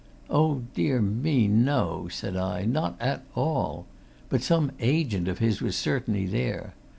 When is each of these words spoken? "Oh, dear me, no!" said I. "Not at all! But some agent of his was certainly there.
"Oh, 0.31 0.63
dear 0.73 0.99
me, 0.99 1.47
no!" 1.47 2.07
said 2.09 2.35
I. 2.35 2.65
"Not 2.65 2.95
at 2.99 3.21
all! 3.35 3.85
But 4.29 4.41
some 4.41 4.71
agent 4.79 5.27
of 5.27 5.37
his 5.37 5.61
was 5.61 5.75
certainly 5.75 6.25
there. 6.25 6.73